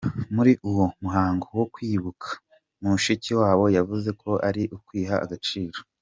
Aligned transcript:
Muri 0.35 0.51
uwo 0.69 0.85
muhango 1.03 1.45
wo 1.57 1.65
kwibuka, 1.73 2.29
Mushikiwabo 2.81 3.65
yavuze 3.77 4.09
ko 4.21 4.29
ari 4.47 4.63
ukwiha 4.77 5.17
agaciro. 5.25 5.77